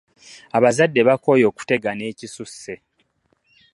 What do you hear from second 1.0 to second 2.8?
bakooye okutegana ekisusse.